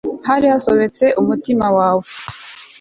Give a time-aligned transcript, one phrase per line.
[0.27, 2.05] hari hasobetse umutima wawe